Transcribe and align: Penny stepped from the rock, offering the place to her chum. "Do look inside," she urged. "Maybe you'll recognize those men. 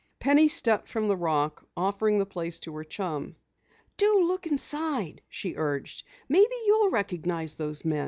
Penny 0.19 0.47
stepped 0.47 0.89
from 0.89 1.07
the 1.07 1.15
rock, 1.15 1.63
offering 1.77 2.17
the 2.17 2.25
place 2.25 2.59
to 2.61 2.73
her 2.75 2.83
chum. 2.83 3.35
"Do 3.97 4.23
look 4.25 4.47
inside," 4.47 5.21
she 5.29 5.53
urged. 5.55 6.01
"Maybe 6.27 6.55
you'll 6.65 6.89
recognize 6.89 7.53
those 7.53 7.85
men. 7.85 7.99